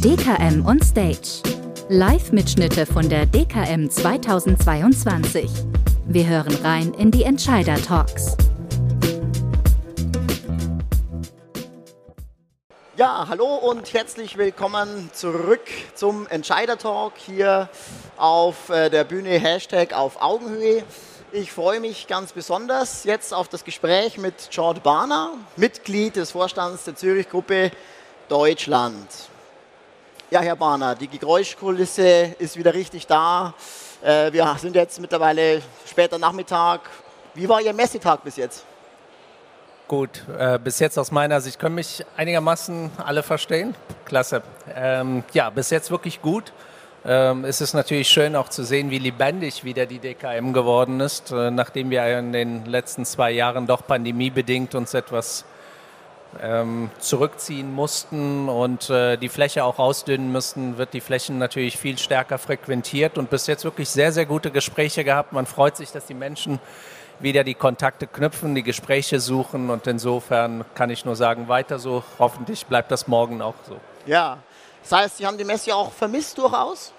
DKM 0.00 0.64
on 0.64 0.80
Stage. 0.80 1.42
Live-Mitschnitte 1.90 2.86
von 2.86 3.06
der 3.10 3.26
DKM 3.26 3.90
2022. 3.90 5.50
Wir 6.06 6.26
hören 6.26 6.54
rein 6.62 6.94
in 6.94 7.10
die 7.10 7.24
Entscheider-Talks. 7.24 8.38
Ja, 12.96 13.26
hallo 13.28 13.54
und 13.56 13.92
herzlich 13.92 14.38
willkommen 14.38 15.10
zurück 15.12 15.66
zum 15.94 16.26
Entscheider-Talk 16.28 17.12
hier 17.18 17.68
auf 18.16 18.70
äh, 18.70 18.88
der 18.88 19.04
Bühne 19.04 19.38
Hashtag 19.38 19.92
auf 19.92 20.22
Augenhöhe. 20.22 20.84
Ich 21.36 21.50
freue 21.50 21.80
mich 21.80 22.06
ganz 22.06 22.32
besonders 22.32 23.02
jetzt 23.02 23.34
auf 23.34 23.48
das 23.48 23.64
Gespräch 23.64 24.18
mit 24.18 24.50
George 24.52 24.78
Barner, 24.78 25.32
Mitglied 25.56 26.14
des 26.14 26.30
Vorstands 26.30 26.84
der 26.84 26.94
Zürich-Gruppe 26.94 27.72
Deutschland. 28.28 29.08
Ja, 30.30 30.42
Herr 30.42 30.54
Barner, 30.54 30.94
die 30.94 31.08
Geräuschkulisse 31.08 32.36
ist 32.38 32.56
wieder 32.56 32.72
richtig 32.72 33.08
da. 33.08 33.52
Äh, 34.00 34.32
wir 34.32 34.54
sind 34.60 34.76
jetzt 34.76 35.00
mittlerweile 35.00 35.60
später 35.84 36.20
Nachmittag. 36.20 36.82
Wie 37.34 37.48
war 37.48 37.60
Ihr 37.60 37.72
Messetag 37.72 38.22
bis 38.22 38.36
jetzt? 38.36 38.64
Gut, 39.88 40.22
äh, 40.38 40.60
bis 40.60 40.78
jetzt 40.78 40.96
aus 41.00 41.10
meiner 41.10 41.40
Sicht 41.40 41.58
können 41.58 41.74
mich 41.74 42.06
einigermaßen 42.16 42.92
alle 43.04 43.24
verstehen. 43.24 43.74
Klasse. 44.04 44.44
Ähm, 44.72 45.24
ja, 45.32 45.50
bis 45.50 45.70
jetzt 45.70 45.90
wirklich 45.90 46.22
gut. 46.22 46.52
Ähm, 47.06 47.44
es 47.44 47.60
ist 47.60 47.74
natürlich 47.74 48.08
schön 48.08 48.34
auch 48.34 48.48
zu 48.48 48.64
sehen, 48.64 48.90
wie 48.90 48.98
lebendig 48.98 49.62
wieder 49.62 49.84
die 49.84 49.98
DKM 49.98 50.54
geworden 50.54 51.00
ist, 51.00 51.32
äh, 51.32 51.50
nachdem 51.50 51.90
wir 51.90 52.18
in 52.18 52.32
den 52.32 52.64
letzten 52.64 53.04
zwei 53.04 53.30
Jahren 53.30 53.66
doch 53.66 53.86
pandemiebedingt 53.86 54.74
uns 54.74 54.94
etwas 54.94 55.44
ähm, 56.42 56.90
zurückziehen 56.98 57.72
mussten 57.72 58.48
und 58.48 58.88
äh, 58.88 59.18
die 59.18 59.28
Fläche 59.28 59.64
auch 59.64 59.78
ausdünnen 59.78 60.32
müssten, 60.32 60.78
wird 60.78 60.94
die 60.94 61.02
Flächen 61.02 61.38
natürlich 61.38 61.76
viel 61.76 61.98
stärker 61.98 62.38
frequentiert 62.38 63.18
und 63.18 63.28
bis 63.28 63.46
jetzt 63.46 63.64
wirklich 63.64 63.90
sehr, 63.90 64.10
sehr 64.10 64.24
gute 64.24 64.50
Gespräche 64.50 65.04
gehabt. 65.04 65.32
Man 65.34 65.44
freut 65.44 65.76
sich, 65.76 65.92
dass 65.92 66.06
die 66.06 66.14
Menschen 66.14 66.58
wieder 67.20 67.44
die 67.44 67.54
Kontakte 67.54 68.06
knüpfen, 68.06 68.54
die 68.54 68.62
Gespräche 68.62 69.20
suchen 69.20 69.68
und 69.68 69.86
insofern 69.86 70.64
kann 70.74 70.88
ich 70.88 71.04
nur 71.04 71.16
sagen, 71.16 71.48
weiter 71.48 71.78
so. 71.78 72.02
Hoffentlich 72.18 72.64
bleibt 72.66 72.90
das 72.90 73.06
morgen 73.06 73.42
auch 73.42 73.54
so. 73.68 73.76
Ja, 74.06 74.38
das 74.82 74.92
heißt, 74.92 75.16
Sie 75.18 75.26
haben 75.26 75.38
die 75.38 75.44
Messe 75.44 75.74
auch 75.74 75.92
vermisst 75.92 76.36
durchaus? 76.38 76.92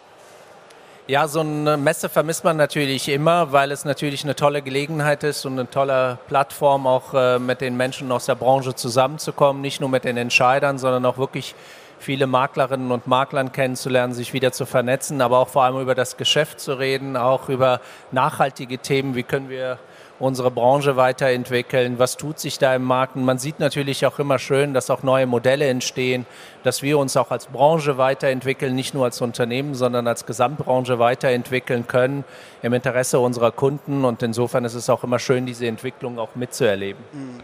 Ja, 1.08 1.28
so 1.28 1.42
eine 1.42 1.78
Messe 1.78 2.10
vermisst 2.10 2.44
man 2.44 2.58
natürlich 2.58 3.10
immer, 3.10 3.52
weil 3.52 3.72
es 3.72 3.86
natürlich 3.86 4.24
eine 4.24 4.36
tolle 4.36 4.64
Gelegenheit 4.64 5.24
ist 5.24 5.46
und 5.46 5.54
eine 5.54 5.70
tolle 5.70 6.18
Plattform, 6.28 6.88
auch 6.88 7.14
äh, 7.14 7.38
mit 7.38 7.62
den 7.62 7.78
Menschen 7.78 8.12
aus 8.12 8.26
der 8.26 8.34
Branche 8.34 8.74
zusammenzukommen, 8.74 9.62
nicht 9.62 9.80
nur 9.80 9.90
mit 9.90 10.04
den 10.04 10.18
Entscheidern, 10.18 10.80
sondern 10.80 11.06
auch 11.06 11.20
wirklich 11.20 11.54
viele 12.00 12.26
Maklerinnen 12.26 12.92
und 12.92 13.06
Maklern 13.06 13.52
kennenzulernen, 13.52 14.16
sich 14.16 14.34
wieder 14.34 14.52
zu 14.52 14.66
vernetzen, 14.66 15.22
aber 15.22 15.38
auch 15.38 15.48
vor 15.48 15.64
allem 15.64 15.80
über 15.80 15.94
das 15.94 16.18
Geschäft 16.18 16.60
zu 16.60 16.74
reden, 16.74 17.18
auch 17.18 17.50
über 17.50 17.82
nachhaltige 18.12 18.80
Themen, 18.80 19.14
wie 19.14 19.22
können 19.22 19.50
wir 19.50 19.78
unsere 20.20 20.50
Branche 20.50 20.96
weiterentwickeln, 20.96 22.00
was 22.00 22.18
tut 22.18 22.40
sich 22.40 22.58
da 22.58 22.76
im 22.76 22.84
Markt. 22.84 23.16
Man 23.16 23.38
sieht 23.38 23.60
natürlich 23.60 24.06
auch 24.06 24.20
immer 24.20 24.40
schön, 24.40 24.74
dass 24.74 24.90
auch 24.90 25.04
neue 25.04 25.26
Modelle 25.26 25.68
entstehen, 25.68 26.26
dass 26.64 26.82
wir 26.82 26.98
uns 26.98 27.18
auch 27.18 27.32
als 27.32 27.48
Branche 27.48 27.98
weiterentwickeln, 27.98 28.76
nicht 28.76 28.94
nur 28.94 29.06
als 29.06 29.22
Unternehmen, 29.22 29.76
sondern 29.76 30.08
als 30.08 30.26
Gesamtbranche 30.26 31.00
weiterentwickeln 31.00 31.88
können 31.88 32.24
im 32.62 32.74
Interesse 32.74 33.20
unserer 33.20 33.52
Kunden. 33.52 34.06
Und 34.06 34.24
insofern 34.24 34.64
ist 34.64 34.76
es 34.76 34.90
auch 34.90 35.04
immer 35.04 35.20
schön, 35.20 35.46
diese 35.46 35.68
Entwicklung 35.68 36.18
auch 36.18 36.36
mitzuerleben. 36.36 37.04
Mhm. 37.12 37.40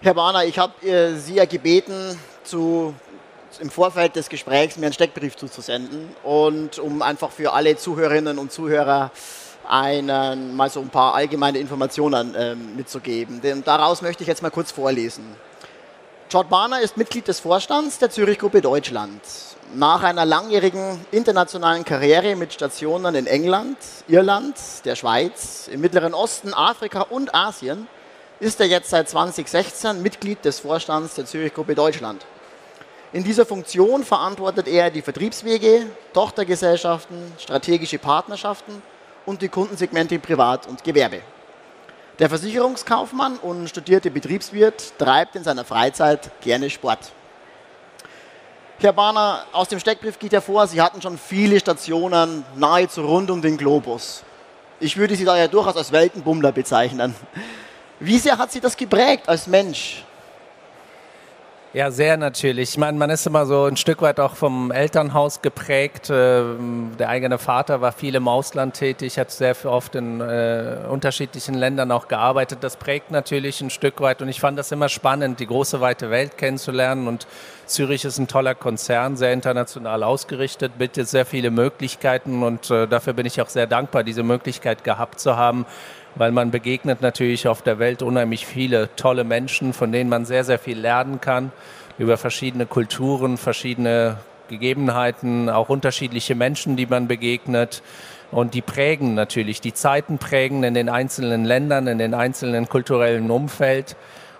Herr 0.00 0.16
Warner, 0.16 0.44
ich 0.44 0.58
habe 0.58 0.86
äh, 0.86 1.14
Sie 1.14 1.36
ja 1.36 1.46
gebeten, 1.46 2.18
zu, 2.42 2.94
im 3.60 3.70
Vorfeld 3.70 4.16
des 4.16 4.28
Gesprächs 4.28 4.76
mir 4.76 4.86
einen 4.86 4.92
Steckbrief 4.92 5.36
zuzusenden 5.36 6.14
und 6.22 6.78
um 6.78 7.00
einfach 7.00 7.30
für 7.30 7.54
alle 7.54 7.76
Zuhörerinnen 7.76 8.38
und 8.38 8.52
Zuhörer 8.52 9.10
einen, 9.68 10.56
mal 10.56 10.70
so 10.70 10.80
ein 10.80 10.90
paar 10.90 11.14
allgemeine 11.14 11.58
Informationen 11.58 12.34
äh, 12.34 12.54
mitzugeben. 12.54 13.40
Denn 13.40 13.64
daraus 13.64 14.02
möchte 14.02 14.22
ich 14.22 14.28
jetzt 14.28 14.42
mal 14.42 14.50
kurz 14.50 14.70
vorlesen. 14.70 15.24
George 16.28 16.48
Barner 16.48 16.80
ist 16.80 16.96
Mitglied 16.96 17.28
des 17.28 17.40
Vorstands 17.40 17.98
der 17.98 18.10
Zürich 18.10 18.38
Gruppe 18.38 18.60
Deutschland. 18.60 19.20
Nach 19.74 20.02
einer 20.02 20.24
langjährigen 20.24 21.00
internationalen 21.10 21.84
Karriere 21.84 22.34
mit 22.36 22.52
Stationen 22.52 23.14
in 23.14 23.26
England, 23.26 23.76
Irland, 24.08 24.56
der 24.84 24.96
Schweiz, 24.96 25.68
im 25.70 25.80
Mittleren 25.80 26.14
Osten, 26.14 26.52
Afrika 26.54 27.02
und 27.02 27.34
Asien 27.34 27.86
ist 28.40 28.60
er 28.60 28.66
jetzt 28.66 28.90
seit 28.90 29.08
2016 29.08 30.02
Mitglied 30.02 30.44
des 30.44 30.60
Vorstands 30.60 31.14
der 31.14 31.24
Zürich 31.24 31.54
Gruppe 31.54 31.74
Deutschland. 31.74 32.26
In 33.12 33.22
dieser 33.22 33.46
Funktion 33.46 34.02
verantwortet 34.02 34.66
er 34.66 34.90
die 34.90 35.02
Vertriebswege, 35.02 35.86
Tochtergesellschaften, 36.12 37.32
strategische 37.38 37.98
Partnerschaften 37.98 38.82
und 39.26 39.42
die 39.42 39.48
Kundensegmente 39.48 40.18
Privat 40.18 40.66
und 40.66 40.82
Gewerbe. 40.84 41.20
Der 42.18 42.28
Versicherungskaufmann 42.28 43.38
und 43.38 43.68
studierte 43.68 44.10
Betriebswirt 44.10 44.98
treibt 44.98 45.34
in 45.34 45.42
seiner 45.42 45.64
Freizeit 45.64 46.30
gerne 46.40 46.70
Sport. 46.70 47.12
Herr 48.78 48.92
Bahner, 48.92 49.44
aus 49.52 49.68
dem 49.68 49.80
Steckbrief 49.80 50.18
geht 50.18 50.32
hervor, 50.32 50.66
Sie 50.66 50.80
hatten 50.80 51.00
schon 51.00 51.18
viele 51.18 51.58
Stationen 51.58 52.44
nahezu 52.56 53.02
rund 53.02 53.30
um 53.30 53.40
den 53.40 53.56
Globus. 53.56 54.22
Ich 54.78 54.96
würde 54.96 55.16
Sie 55.16 55.24
daher 55.24 55.48
durchaus 55.48 55.76
als 55.76 55.90
Weltenbummler 55.90 56.52
bezeichnen. 56.52 57.14
Wie 58.00 58.18
sehr 58.18 58.36
hat 58.36 58.52
Sie 58.52 58.60
das 58.60 58.76
geprägt 58.76 59.28
als 59.28 59.46
Mensch? 59.46 60.04
Ja, 61.74 61.90
sehr 61.90 62.16
natürlich. 62.16 62.70
Ich 62.70 62.78
meine, 62.78 62.96
man 62.96 63.10
ist 63.10 63.26
immer 63.26 63.46
so 63.46 63.64
ein 63.64 63.76
Stück 63.76 64.00
weit 64.00 64.20
auch 64.20 64.36
vom 64.36 64.70
Elternhaus 64.70 65.42
geprägt. 65.42 66.08
Ähm, 66.08 66.92
der 67.00 67.08
eigene 67.08 67.36
Vater 67.36 67.80
war 67.80 67.90
viel 67.90 68.14
im 68.14 68.28
Ausland 68.28 68.74
tätig, 68.74 69.18
hat 69.18 69.32
sehr 69.32 69.56
oft 69.64 69.96
in 69.96 70.20
äh, 70.20 70.76
unterschiedlichen 70.88 71.54
Ländern 71.54 71.90
auch 71.90 72.06
gearbeitet. 72.06 72.60
Das 72.60 72.76
prägt 72.76 73.10
natürlich 73.10 73.60
ein 73.60 73.70
Stück 73.70 74.00
weit 74.00 74.22
und 74.22 74.28
ich 74.28 74.38
fand 74.38 74.56
das 74.56 74.70
immer 74.70 74.88
spannend, 74.88 75.40
die 75.40 75.48
große 75.48 75.80
weite 75.80 76.10
Welt 76.10 76.38
kennenzulernen 76.38 77.08
und 77.08 77.26
Zürich 77.66 78.04
ist 78.04 78.18
ein 78.18 78.28
toller 78.28 78.54
Konzern, 78.54 79.16
sehr 79.16 79.32
international 79.32 80.04
ausgerichtet, 80.04 80.78
bietet 80.78 81.08
sehr 81.08 81.26
viele 81.26 81.50
Möglichkeiten 81.50 82.44
und 82.44 82.70
äh, 82.70 82.86
dafür 82.86 83.14
bin 83.14 83.26
ich 83.26 83.40
auch 83.40 83.48
sehr 83.48 83.66
dankbar, 83.66 84.04
diese 84.04 84.22
Möglichkeit 84.22 84.84
gehabt 84.84 85.18
zu 85.18 85.36
haben 85.36 85.66
weil 86.14 86.32
man 86.32 86.50
begegnet 86.50 87.00
natürlich 87.02 87.48
auf 87.48 87.62
der 87.62 87.78
Welt 87.78 88.02
unheimlich 88.02 88.46
viele 88.46 88.94
tolle 88.96 89.24
Menschen, 89.24 89.72
von 89.72 89.92
denen 89.92 90.10
man 90.10 90.24
sehr, 90.24 90.44
sehr 90.44 90.58
viel 90.58 90.78
lernen 90.78 91.20
kann 91.20 91.52
über 91.98 92.16
verschiedene 92.16 92.66
Kulturen, 92.66 93.36
verschiedene 93.36 94.18
Gegebenheiten, 94.48 95.48
auch 95.48 95.68
unterschiedliche 95.68 96.34
Menschen, 96.34 96.76
die 96.76 96.86
man 96.86 97.08
begegnet. 97.08 97.82
Und 98.30 98.54
die 98.54 98.62
prägen 98.62 99.14
natürlich, 99.14 99.60
die 99.60 99.74
Zeiten 99.74 100.18
prägen 100.18 100.64
in 100.64 100.74
den 100.74 100.88
einzelnen 100.88 101.44
Ländern, 101.44 101.86
in 101.86 101.98
den 101.98 102.14
einzelnen 102.14 102.68
kulturellen 102.68 103.30
Umfeld. 103.30 103.96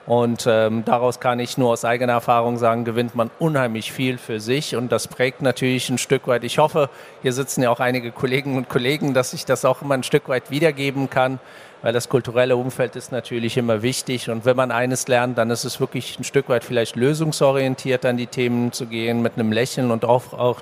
Und 0.06 0.46
ähm, 0.46 0.84
daraus 0.84 1.18
kann 1.18 1.40
ich 1.40 1.56
nur 1.56 1.70
aus 1.70 1.84
eigener 1.84 2.12
Erfahrung 2.12 2.58
sagen, 2.58 2.84
gewinnt 2.84 3.14
man 3.14 3.30
unheimlich 3.38 3.90
viel 3.90 4.18
für 4.18 4.38
sich 4.38 4.76
und 4.76 4.92
das 4.92 5.08
prägt 5.08 5.40
natürlich 5.40 5.88
ein 5.88 5.96
Stück 5.96 6.26
weit. 6.26 6.44
Ich 6.44 6.58
hoffe, 6.58 6.90
hier 7.22 7.32
sitzen 7.32 7.62
ja 7.62 7.70
auch 7.70 7.80
einige 7.80 8.12
Kolleginnen 8.12 8.58
und 8.58 8.68
Kollegen, 8.68 9.14
dass 9.14 9.32
ich 9.32 9.46
das 9.46 9.64
auch 9.64 9.80
immer 9.80 9.94
ein 9.94 10.02
Stück 10.02 10.28
weit 10.28 10.50
wiedergeben 10.50 11.08
kann, 11.08 11.38
weil 11.80 11.94
das 11.94 12.10
kulturelle 12.10 12.56
Umfeld 12.56 12.96
ist 12.96 13.12
natürlich 13.12 13.56
immer 13.56 13.80
wichtig. 13.80 14.28
Und 14.28 14.44
wenn 14.44 14.56
man 14.56 14.70
eines 14.70 15.08
lernt, 15.08 15.38
dann 15.38 15.50
ist 15.50 15.64
es 15.64 15.80
wirklich 15.80 16.18
ein 16.18 16.24
Stück 16.24 16.50
weit 16.50 16.64
vielleicht 16.64 16.96
lösungsorientiert 16.96 18.04
an 18.04 18.18
die 18.18 18.26
Themen 18.26 18.72
zu 18.72 18.84
gehen, 18.84 19.22
mit 19.22 19.34
einem 19.34 19.52
Lächeln 19.52 19.90
und 19.90 20.04
auch, 20.04 20.34
auch 20.34 20.60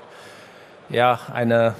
ja, 0.89 1.19
eine 1.33 1.75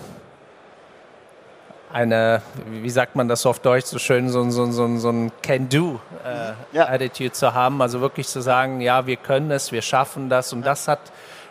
eine, 1.93 2.41
wie 2.65 2.89
sagt 2.89 3.15
man 3.15 3.27
das 3.27 3.45
auf 3.45 3.59
Deutsch 3.59 3.85
so 3.85 3.99
schön, 3.99 4.29
so, 4.29 4.49
so, 4.49 4.71
so, 4.71 4.97
so 4.97 5.09
ein 5.09 5.31
Can-Do-Attitude 5.43 7.23
äh, 7.23 7.27
ja. 7.27 7.31
zu 7.31 7.53
haben. 7.53 7.81
Also 7.81 8.01
wirklich 8.01 8.27
zu 8.27 8.41
sagen, 8.41 8.81
ja, 8.81 9.05
wir 9.05 9.15
können 9.15 9.51
es, 9.51 9.71
wir 9.71 9.81
schaffen 9.81 10.27
das. 10.29 10.53
Und 10.53 10.65
das 10.65 10.87
hat 10.87 10.99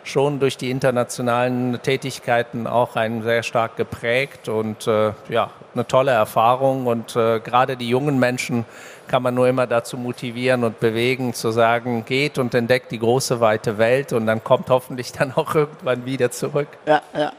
schon 0.04 0.40
durch 0.40 0.56
die 0.56 0.70
internationalen 0.70 1.80
Tätigkeiten 1.82 2.66
auch 2.66 2.96
einen 2.96 3.22
sehr 3.22 3.42
stark 3.42 3.76
geprägt 3.76 4.48
und 4.48 4.86
äh, 4.86 5.12
ja, 5.28 5.50
eine 5.74 5.86
tolle 5.86 6.12
Erfahrung. 6.12 6.86
Und 6.86 7.16
äh, 7.16 7.40
gerade 7.40 7.76
die 7.76 7.88
jungen 7.88 8.18
Menschen 8.18 8.64
kann 9.08 9.22
man 9.22 9.34
nur 9.34 9.48
immer 9.48 9.66
dazu 9.66 9.96
motivieren 9.96 10.64
und 10.64 10.80
bewegen, 10.80 11.34
zu 11.34 11.50
sagen, 11.50 12.04
geht 12.04 12.38
und 12.38 12.54
entdeckt 12.54 12.90
die 12.92 12.98
große 12.98 13.40
weite 13.40 13.78
Welt 13.78 14.12
und 14.12 14.26
dann 14.26 14.42
kommt 14.42 14.70
hoffentlich 14.70 15.12
dann 15.12 15.32
auch 15.36 15.54
irgendwann 15.54 16.04
wieder 16.04 16.30
zurück. 16.30 16.68
Ja, 16.86 17.02
ja. 17.14 17.32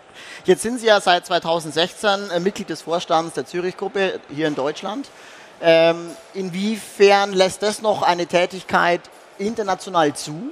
Jetzt 0.46 0.62
sind 0.62 0.80
Sie 0.80 0.88
ja 0.88 1.02
seit 1.02 1.26
2016 1.26 2.30
äh, 2.30 2.40
Mitglied 2.40 2.70
des 2.70 2.84
Vorstands 2.84 3.34
der 3.34 3.46
Zürich-Gruppe 3.46 4.20
hier 4.34 4.48
in 4.48 4.56
Deutschland. 4.56 5.10
Ähm, 5.62 6.10
inwiefern 6.34 7.34
lässt 7.34 7.64
das 7.64 7.82
noch 7.82 8.02
eine 8.02 8.28
Tätigkeit 8.28 9.02
international 9.38 10.14
zu? 10.14 10.52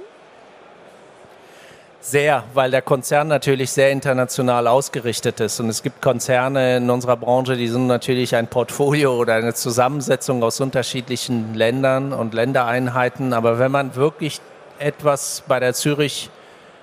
Sehr, 2.04 2.42
weil 2.52 2.72
der 2.72 2.82
Konzern 2.82 3.28
natürlich 3.28 3.70
sehr 3.70 3.92
international 3.92 4.66
ausgerichtet 4.66 5.38
ist. 5.38 5.60
Und 5.60 5.68
es 5.68 5.84
gibt 5.84 6.02
Konzerne 6.02 6.78
in 6.78 6.90
unserer 6.90 7.16
Branche, 7.16 7.56
die 7.56 7.68
sind 7.68 7.86
natürlich 7.86 8.34
ein 8.34 8.48
Portfolio 8.48 9.14
oder 9.14 9.34
eine 9.34 9.54
Zusammensetzung 9.54 10.42
aus 10.42 10.60
unterschiedlichen 10.60 11.54
Ländern 11.54 12.12
und 12.12 12.34
Ländereinheiten. 12.34 13.32
Aber 13.32 13.60
wenn 13.60 13.70
man 13.70 13.94
wirklich 13.94 14.40
etwas 14.80 15.44
bei 15.46 15.60
der 15.60 15.74
Zürich 15.74 16.28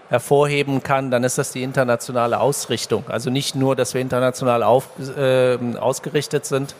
hervorheben 0.07 0.83
kann, 0.83 1.11
dann 1.11 1.25
ist 1.25 1.37
das 1.37 1.51
die 1.51 1.63
internationale 1.63 2.39
Ausrichtung. 2.39 3.03
Also 3.09 3.29
nicht 3.29 3.55
nur, 3.55 3.75
dass 3.75 3.93
wir 3.93 3.99
international 3.99 4.63
auf, 4.63 4.87
äh, 5.17 5.57
ausgerichtet 5.77 6.45
sind 6.45 6.75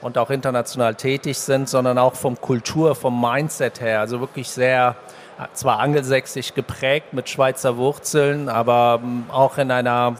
und 0.00 0.18
auch 0.18 0.30
international 0.30 0.96
tätig 0.96 1.38
sind, 1.38 1.68
sondern 1.68 1.98
auch 1.98 2.14
vom 2.14 2.40
Kultur, 2.40 2.96
vom 2.96 3.20
Mindset 3.20 3.80
her. 3.80 4.00
Also 4.00 4.18
wirklich 4.18 4.50
sehr, 4.50 4.96
zwar 5.52 5.80
angelsächsisch 5.80 6.54
geprägt 6.54 7.12
mit 7.12 7.28
Schweizer 7.28 7.76
Wurzeln, 7.76 8.48
aber 8.48 9.00
ähm, 9.02 9.24
auch 9.30 9.58
in 9.58 9.70
einer, 9.70 10.16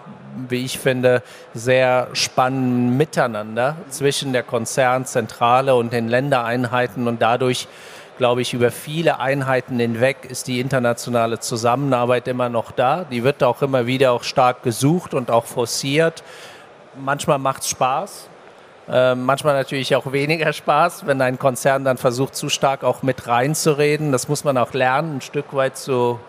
wie 0.49 0.65
ich 0.65 0.79
finde, 0.79 1.23
sehr 1.55 2.09
spannenden 2.13 2.97
Miteinander 2.97 3.77
zwischen 3.89 4.33
der 4.33 4.43
Konzernzentrale 4.43 5.75
und 5.75 5.93
den 5.93 6.09
Ländereinheiten 6.09 7.09
und 7.09 7.23
dadurch 7.23 7.69
glaube 8.19 8.41
ich, 8.41 8.55
über 8.55 8.71
viele 8.71 9.21
Einheiten 9.21 9.79
hinweg 9.79 10.25
ist 10.29 10.47
die 10.49 10.61
internationale 10.61 11.39
Zusammenarbeit 11.39 12.29
immer 12.29 12.49
noch 12.49 12.73
da. 12.73 13.05
Die 13.05 13.25
wird 13.25 13.43
auch 13.43 13.61
immer 13.61 13.87
wieder 13.87 14.13
auch 14.13 14.23
stark 14.23 14.63
gesucht 14.63 15.13
und 15.13 15.31
auch 15.31 15.45
forciert. 15.45 16.23
Manchmal 16.99 17.39
macht 17.39 17.63
es 17.63 17.69
Spaß, 17.69 18.31
äh, 18.89 19.15
manchmal 19.17 19.55
natürlich 19.55 19.97
auch 19.97 20.13
weniger 20.13 20.53
Spaß, 20.53 21.07
wenn 21.07 21.21
ein 21.21 21.39
Konzern 21.39 21.85
dann 21.85 21.97
versucht, 21.97 22.37
zu 22.37 22.49
stark 22.49 22.85
auch 22.85 23.03
mit 23.03 23.27
reinzureden. 23.27 24.13
Das 24.13 24.29
muss 24.29 24.45
man 24.45 24.57
auch 24.59 24.73
lernen, 24.73 25.17
ein 25.17 25.21
Stück 25.21 25.53
weit 25.55 25.77
zu, 25.77 26.21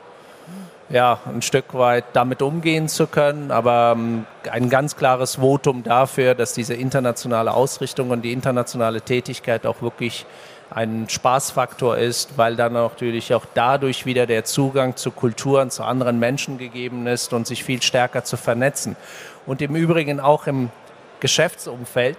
ja, 0.90 1.20
ein 1.28 1.44
Stück 1.44 1.76
weit 1.76 2.06
damit 2.14 2.42
umgehen 2.42 2.88
zu 2.88 3.06
können. 3.06 3.52
Aber 3.52 3.94
ähm, 3.96 4.26
ein 4.52 4.70
ganz 4.70 4.96
klares 4.96 5.36
Votum 5.36 5.84
dafür, 5.84 6.34
dass 6.34 6.54
diese 6.54 6.74
internationale 6.74 7.54
Ausrichtung 7.54 8.10
und 8.10 8.24
die 8.24 8.34
internationale 8.34 9.02
Tätigkeit 9.02 9.68
auch 9.68 9.84
wirklich 9.84 10.26
ein 10.72 11.08
Spaßfaktor 11.08 11.98
ist, 11.98 12.38
weil 12.38 12.56
dann 12.56 12.74
natürlich 12.74 13.34
auch 13.34 13.46
dadurch 13.54 14.06
wieder 14.06 14.26
der 14.26 14.44
Zugang 14.46 14.96
zu 14.96 15.12
Kulturen, 15.12 15.70
zu 15.70 15.84
anderen 15.84 16.20
Menschen 16.20 16.58
gegeben 16.58 17.08
ist 17.08 17.34
und 17.34 17.48
sich 17.48 17.64
viel 17.64 17.82
stärker 17.82 18.24
zu 18.24 18.36
vernetzen. 18.36 18.96
Und 19.46 19.62
im 19.62 19.76
Übrigen 19.76 20.20
auch 20.20 20.48
im 20.48 20.70
Geschäftsumfeld 21.20 22.18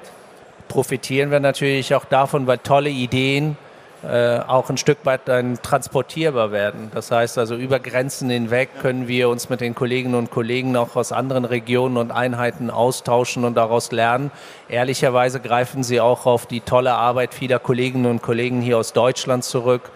profitieren 0.68 1.30
wir 1.30 1.40
natürlich 1.40 1.94
auch 1.94 2.04
davon, 2.04 2.46
weil 2.46 2.58
tolle 2.58 2.90
Ideen 2.90 3.56
äh, 4.04 4.38
auch 4.38 4.70
ein 4.70 4.76
Stück 4.76 4.98
weit 5.04 5.22
dann 5.24 5.60
transportierbar 5.60 6.52
werden. 6.52 6.90
Das 6.94 7.10
heißt 7.10 7.36
also 7.38 7.56
über 7.56 7.80
Grenzen 7.80 8.30
hinweg 8.30 8.68
können 8.80 9.08
wir 9.08 9.28
uns 9.28 9.48
mit 9.48 9.60
den 9.60 9.74
Kolleginnen 9.74 10.14
und 10.14 10.30
Kollegen 10.30 10.76
auch 10.76 10.94
aus 10.94 11.10
anderen 11.10 11.44
Regionen 11.44 11.96
und 11.96 12.12
Einheiten 12.12 12.70
austauschen 12.70 13.44
und 13.44 13.56
daraus 13.56 13.90
lernen. 13.90 14.30
Ehrlicherweise 14.68 15.40
greifen 15.40 15.82
sie 15.82 16.00
auch 16.00 16.26
auf 16.26 16.46
die 16.46 16.60
tolle 16.60 16.92
Arbeit 16.92 17.34
vieler 17.34 17.58
Kolleginnen 17.58 18.06
und 18.06 18.22
Kollegen 18.22 18.60
hier 18.60 18.78
aus 18.78 18.92
Deutschland 18.92 19.42
zurück 19.42 19.90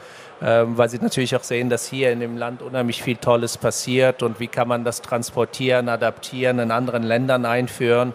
ähm, 0.45 0.77
weil 0.77 0.89
sie 0.89 0.99
natürlich 0.99 1.37
auch 1.37 1.45
sehen, 1.45 1.71
dass 1.71 1.87
hier 1.87 2.11
in 2.11 2.19
dem 2.19 2.37
Land 2.37 2.63
unheimlich 2.63 3.01
viel 3.01 3.17
Tolles 3.17 3.57
passiert 3.57 4.25
und 4.25 4.41
wie 4.41 4.49
kann 4.49 4.67
man 4.67 4.83
das 4.83 5.01
transportieren, 5.01 5.89
adaptieren, 5.89 6.59
in 6.59 6.73
anderen 6.73 7.05
Ländern 7.05 7.45
einführen. 7.45 8.13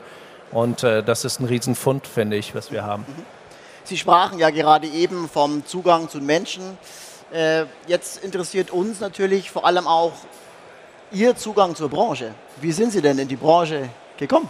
Und 0.52 0.84
äh, 0.84 1.04
das 1.04 1.26
ist 1.26 1.40
ein 1.40 1.46
Riesenfund, 1.46 2.08
finde 2.08 2.38
ich, 2.38 2.56
was 2.56 2.72
wir 2.72 2.84
haben. 2.84 3.06
Sie 3.84 3.98
sprachen 3.98 4.40
ja 4.40 4.50
gerade 4.50 4.88
eben 4.88 5.30
vom 5.30 5.66
Zugang 5.66 6.10
zu 6.10 6.20
Menschen. 6.20 6.78
Äh, 7.32 7.66
jetzt 7.88 8.24
interessiert 8.24 8.72
uns 8.72 9.00
natürlich 9.00 9.52
vor 9.52 9.66
allem 9.66 9.88
auch 9.88 10.14
Ihr 11.12 11.36
Zugang 11.36 11.76
zur 11.76 11.90
Branche. 11.90 12.34
Wie 12.58 12.72
sind 12.72 12.92
Sie 12.92 13.02
denn 13.02 13.18
in 13.18 13.28
die 13.28 13.36
Branche 13.38 13.90
gekommen? 14.18 14.50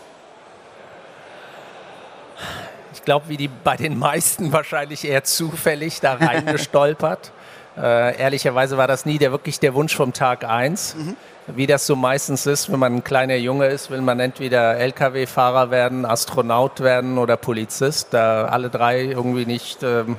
Ich 2.93 3.03
glaube, 3.03 3.29
wie 3.29 3.37
die 3.37 3.47
bei 3.47 3.77
den 3.77 3.97
meisten 3.97 4.51
wahrscheinlich 4.51 5.05
eher 5.05 5.23
zufällig 5.23 5.99
da 5.99 6.13
reingestolpert. 6.13 7.31
Äh, 7.77 8.17
ehrlicherweise 8.17 8.77
war 8.77 8.87
das 8.87 9.05
nie 9.05 9.17
der, 9.17 9.31
wirklich 9.31 9.59
der 9.59 9.73
Wunsch 9.73 9.95
vom 9.95 10.13
Tag 10.13 10.43
1. 10.43 10.95
Mhm 10.95 11.15
wie 11.55 11.65
das 11.65 11.87
so 11.87 11.95
meistens 11.95 12.45
ist, 12.45 12.71
wenn 12.71 12.79
man 12.79 12.95
ein 12.95 13.03
kleiner 13.03 13.35
Junge 13.35 13.67
ist, 13.67 13.89
will 13.89 14.01
man 14.01 14.19
entweder 14.19 14.77
Lkw-Fahrer 14.77 15.71
werden, 15.71 16.05
Astronaut 16.05 16.81
werden 16.81 17.17
oder 17.17 17.37
Polizist, 17.37 18.13
da 18.13 18.45
alle 18.45 18.69
drei 18.69 19.05
irgendwie 19.05 19.45
nicht, 19.45 19.81
ähm, 19.83 20.17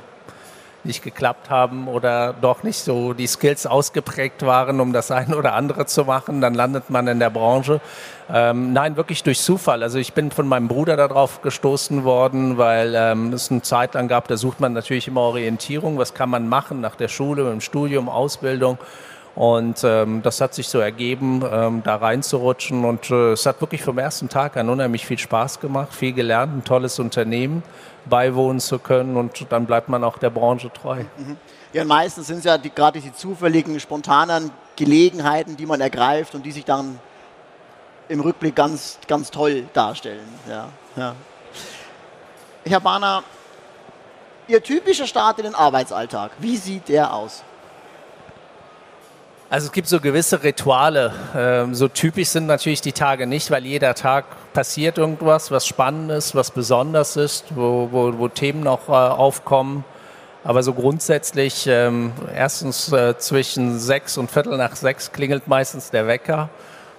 nicht 0.85 1.03
geklappt 1.03 1.51
haben 1.51 1.89
oder 1.89 2.35
doch 2.41 2.63
nicht 2.63 2.79
so 2.79 3.13
die 3.13 3.27
Skills 3.27 3.67
ausgeprägt 3.67 4.45
waren, 4.45 4.81
um 4.81 4.93
das 4.93 5.11
eine 5.11 5.37
oder 5.37 5.55
andere 5.55 5.87
zu 5.87 6.05
machen, 6.05 6.41
dann 6.41 6.55
landet 6.55 6.91
man 6.91 7.07
in 7.09 7.19
der 7.19 7.31
Branche. 7.31 7.81
Ähm, 8.33 8.73
nein, 8.73 8.97
wirklich 8.97 9.23
durch 9.23 9.41
Zufall. 9.41 9.83
Also 9.83 9.99
ich 9.99 10.13
bin 10.13 10.31
von 10.31 10.47
meinem 10.47 10.69
Bruder 10.69 10.97
darauf 10.97 11.43
gestoßen 11.43 12.05
worden, 12.05 12.59
weil 12.59 12.95
ähm, 12.95 13.33
es 13.33 13.51
eine 13.51 13.63
Zeit 13.63 13.95
lang 13.95 14.09
gab, 14.09 14.29
da 14.29 14.37
sucht 14.37 14.61
man 14.61 14.73
natürlich 14.73 15.09
immer 15.09 15.23
Orientierung, 15.23 15.99
was 15.99 16.15
kann 16.15 16.31
man 16.31 16.49
machen 16.49 16.81
nach 16.81 16.95
der 16.95 17.09
Schule, 17.09 17.51
im 17.51 17.61
Studium, 17.61 18.09
Ausbildung. 18.09 18.79
Und 19.39 19.85
ähm, 19.85 20.21
das 20.23 20.41
hat 20.41 20.53
sich 20.53 20.67
so 20.67 20.81
ergeben, 20.81 21.45
ähm, 21.49 21.83
da 21.85 21.95
reinzurutschen. 21.95 22.85
Und 22.85 23.09
äh, 23.13 23.35
es 23.35 23.47
hat 23.47 23.61
wirklich 23.61 23.85
vom 23.85 23.97
ersten 23.97 24.29
Tag 24.29 24.57
an 24.57 24.69
unheimlich 24.69 25.07
viel 25.07 25.17
Spaß 25.17 25.61
gemacht, 25.61 25.95
viel 25.95 26.13
gelernt, 26.13 26.57
ein 26.57 26.65
tolles 26.65 26.99
Unternehmen 26.99 27.63
beiwohnen 28.07 28.59
zu 28.59 28.81
können. 28.81 29.17
Und 29.17 29.47
dann 29.51 29.67
bleibt 29.67 29.89
man 29.89 30.03
auch 30.03 30.19
der 30.19 30.31
Branche 30.31 30.73
treu. 30.73 31.05
Mhm. 31.17 31.37
Ja, 31.73 31.83
und 31.83 31.89
meistens 31.89 32.27
sind 32.27 32.39
es 32.39 32.45
ja 32.47 32.59
die, 32.59 32.71
gerade 32.71 33.01
die 33.01 33.15
zufälligen, 33.15 33.79
spontanen 33.79 34.51
Gelegenheiten, 34.75 35.57
die 35.57 35.67
man 35.67 35.81
ergreift 35.81 36.35
und 36.35 36.45
die 36.45 36.51
sich 36.51 36.65
dann 36.65 36.99
im 38.09 38.19
Rückblick 38.19 38.57
ganz, 38.57 38.99
ganz 39.07 39.31
toll 39.31 39.69
darstellen. 39.73 40.27
Ja, 40.49 40.69
ja. 40.97 41.15
Herr 42.65 42.81
Bahner, 42.81 43.23
Ihr 44.49 44.63
typischer 44.63 45.07
Start 45.07 45.39
in 45.39 45.45
den 45.45 45.55
Arbeitsalltag, 45.55 46.33
wie 46.41 46.57
sieht 46.57 46.89
der 46.89 47.13
aus? 47.13 47.45
Also 49.51 49.69
es 49.69 49.73
gibt 49.73 49.89
so 49.89 49.99
gewisse 49.99 50.43
Rituale. 50.43 51.11
Ähm, 51.35 51.75
so 51.75 51.89
typisch 51.89 52.29
sind 52.29 52.47
natürlich 52.47 52.83
die 52.83 52.93
Tage 52.93 53.27
nicht, 53.27 53.51
weil 53.51 53.65
jeder 53.65 53.95
Tag 53.95 54.27
passiert 54.53 54.99
irgendwas, 54.99 55.51
was 55.51 55.67
Spannendes, 55.67 56.35
was 56.35 56.51
Besonderes 56.51 57.17
ist, 57.17 57.57
wo, 57.57 57.89
wo, 57.91 58.19
wo 58.19 58.29
Themen 58.29 58.67
auch 58.67 58.91
äh, 58.91 58.93
aufkommen. 58.93 59.85
Aber 60.45 60.63
so 60.63 60.75
grundsätzlich, 60.75 61.67
ähm, 61.67 62.13
erstens 62.35 62.93
äh, 62.93 63.17
zwischen 63.17 63.79
sechs 63.79 64.19
und 64.19 64.31
Viertel 64.31 64.59
nach 64.59 64.77
sechs 64.77 65.13
klingelt 65.13 65.49
meistens 65.49 65.91
der 65.91 66.07
Wecker. 66.07 66.51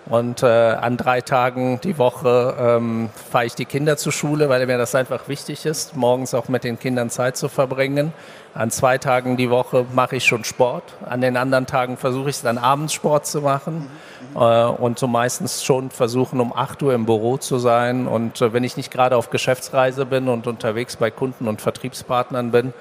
Und 0.05 0.41
äh, 0.41 0.47
an 0.47 0.97
drei 0.97 1.21
Tagen 1.21 1.79
die 1.81 1.97
Woche 1.97 2.55
ähm, 2.59 3.09
fahre 3.29 3.45
ich 3.45 3.53
die 3.53 3.65
Kinder 3.65 3.95
zur 3.95 4.11
Schule, 4.11 4.49
weil 4.49 4.65
mir 4.65 4.77
das 4.77 4.95
einfach 4.95 5.27
wichtig 5.27 5.65
ist, 5.65 5.95
morgens 5.95 6.33
auch 6.33 6.47
mit 6.47 6.63
den 6.63 6.79
Kindern 6.79 7.09
Zeit 7.09 7.37
zu 7.37 7.47
verbringen. 7.47 8.11
An 8.55 8.71
zwei 8.71 8.97
Tagen 8.97 9.37
die 9.37 9.51
Woche 9.51 9.85
mache 9.93 10.15
ich 10.15 10.25
schon 10.25 10.43
Sport. 10.43 10.83
An 11.07 11.21
den 11.21 11.37
anderen 11.37 11.67
Tagen 11.67 11.95
versuche 11.95 12.29
ich 12.29 12.37
es 12.37 12.41
dann 12.41 12.57
abends 12.57 12.93
Sport 12.93 13.27
zu 13.27 13.41
machen. 13.41 13.87
Äh, 14.35 14.39
und 14.39 14.97
so 14.99 15.07
meistens 15.07 15.63
schon 15.63 15.91
versuchen, 15.91 16.39
um 16.39 16.53
8 16.53 16.81
Uhr 16.83 16.93
im 16.93 17.05
Büro 17.05 17.37
zu 17.37 17.59
sein. 17.59 18.07
Und 18.07 18.41
äh, 18.41 18.53
wenn 18.53 18.63
ich 18.63 18.77
nicht 18.77 18.91
gerade 18.91 19.15
auf 19.15 19.29
Geschäftsreise 19.29 20.05
bin 20.05 20.27
und 20.27 20.47
unterwegs 20.47 20.95
bei 20.95 21.11
Kunden 21.11 21.47
und 21.47 21.61
Vertriebspartnern 21.61 22.51
bin, 22.51 22.73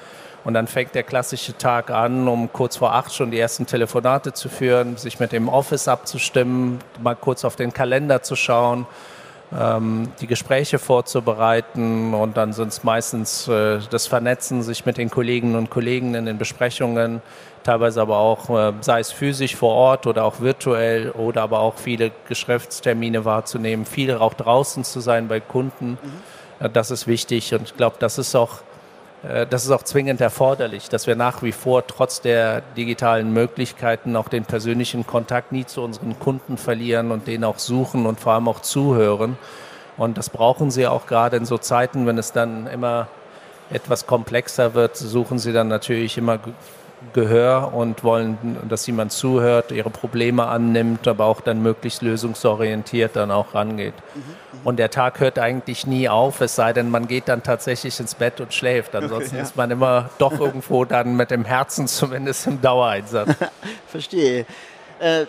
und 0.48 0.54
dann 0.54 0.66
fängt 0.66 0.94
der 0.94 1.02
klassische 1.02 1.58
Tag 1.58 1.90
an, 1.90 2.26
um 2.26 2.50
kurz 2.50 2.78
vor 2.78 2.94
acht 2.94 3.12
schon 3.12 3.30
die 3.30 3.38
ersten 3.38 3.66
Telefonate 3.66 4.32
zu 4.32 4.48
führen, 4.48 4.96
sich 4.96 5.20
mit 5.20 5.30
dem 5.32 5.46
Office 5.46 5.88
abzustimmen, 5.88 6.78
mal 7.02 7.16
kurz 7.16 7.44
auf 7.44 7.54
den 7.54 7.74
Kalender 7.74 8.22
zu 8.22 8.34
schauen, 8.34 8.86
ähm, 9.54 10.10
die 10.22 10.26
Gespräche 10.26 10.78
vorzubereiten 10.78 12.14
und 12.14 12.38
dann 12.38 12.54
sind 12.54 12.68
es 12.68 12.82
meistens 12.82 13.46
äh, 13.46 13.80
das 13.90 14.06
Vernetzen, 14.06 14.62
sich 14.62 14.86
mit 14.86 14.96
den 14.96 15.10
Kolleginnen 15.10 15.54
und 15.54 15.68
Kollegen 15.68 16.14
in 16.14 16.24
den 16.24 16.38
Besprechungen, 16.38 17.20
teilweise 17.62 18.00
aber 18.00 18.16
auch, 18.16 18.48
äh, 18.48 18.72
sei 18.80 19.00
es 19.00 19.12
physisch 19.12 19.54
vor 19.54 19.74
Ort 19.74 20.06
oder 20.06 20.24
auch 20.24 20.40
virtuell 20.40 21.10
oder 21.10 21.42
aber 21.42 21.58
auch 21.58 21.74
viele 21.76 22.10
Geschäftstermine 22.26 23.26
wahrzunehmen, 23.26 23.84
viel 23.84 24.14
auch 24.14 24.32
draußen 24.32 24.82
zu 24.82 25.00
sein 25.00 25.28
bei 25.28 25.40
Kunden. 25.40 25.98
Mhm. 26.02 26.64
Äh, 26.64 26.70
das 26.70 26.90
ist 26.90 27.06
wichtig 27.06 27.52
und 27.52 27.64
ich 27.64 27.76
glaube, 27.76 27.96
das 27.98 28.16
ist 28.16 28.34
auch 28.34 28.62
das 29.22 29.64
ist 29.64 29.72
auch 29.72 29.82
zwingend 29.82 30.20
erforderlich, 30.20 30.88
dass 30.88 31.08
wir 31.08 31.16
nach 31.16 31.42
wie 31.42 31.50
vor 31.50 31.84
trotz 31.86 32.20
der 32.20 32.60
digitalen 32.76 33.32
Möglichkeiten 33.32 34.14
auch 34.14 34.28
den 34.28 34.44
persönlichen 34.44 35.06
Kontakt 35.06 35.50
nie 35.50 35.66
zu 35.66 35.82
unseren 35.82 36.18
Kunden 36.20 36.56
verlieren 36.56 37.10
und 37.10 37.26
den 37.26 37.42
auch 37.42 37.58
suchen 37.58 38.06
und 38.06 38.20
vor 38.20 38.34
allem 38.34 38.46
auch 38.46 38.60
zuhören. 38.60 39.36
Und 39.96 40.18
das 40.18 40.30
brauchen 40.30 40.70
sie 40.70 40.86
auch 40.86 41.06
gerade 41.06 41.36
in 41.36 41.46
so 41.46 41.58
Zeiten, 41.58 42.06
wenn 42.06 42.16
es 42.16 42.30
dann 42.30 42.68
immer 42.68 43.08
etwas 43.70 44.06
komplexer 44.06 44.74
wird, 44.74 44.96
suchen 44.96 45.38
sie 45.38 45.52
dann 45.52 45.68
natürlich 45.68 46.16
immer 46.16 46.38
Gehör 47.12 47.72
und 47.74 48.02
wollen, 48.02 48.58
dass 48.68 48.86
jemand 48.86 49.12
zuhört, 49.12 49.70
ihre 49.70 49.90
Probleme 49.90 50.46
annimmt, 50.46 51.06
aber 51.06 51.26
auch 51.26 51.40
dann 51.40 51.62
möglichst 51.62 52.02
lösungsorientiert 52.02 53.14
dann 53.14 53.30
auch 53.30 53.54
rangeht. 53.54 53.94
Mhm. 54.14 54.22
Und 54.64 54.78
der 54.78 54.90
Tag 54.90 55.20
hört 55.20 55.38
eigentlich 55.38 55.86
nie 55.86 56.08
auf, 56.08 56.40
es 56.40 56.56
sei 56.56 56.72
denn, 56.72 56.90
man 56.90 57.06
geht 57.06 57.28
dann 57.28 57.42
tatsächlich 57.42 57.98
ins 58.00 58.14
Bett 58.14 58.40
und 58.40 58.52
schläft. 58.52 58.94
Ansonsten 58.94 59.30
okay, 59.30 59.36
ja. 59.36 59.42
ist 59.42 59.56
man 59.56 59.70
immer 59.70 60.10
doch 60.18 60.32
irgendwo 60.40 60.84
dann 60.84 61.16
mit 61.16 61.30
dem 61.30 61.44
Herzen 61.44 61.86
zumindest 61.86 62.46
im 62.46 62.60
Dauereinsatz. 62.60 63.30
Verstehe. 63.86 64.44
Äh, 64.98 65.26